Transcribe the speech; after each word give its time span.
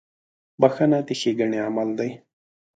•بخښنه 0.61 0.99
د 1.07 1.09
ښېګڼې 1.19 1.57
عمل 1.67 1.89
دی. 1.99 2.09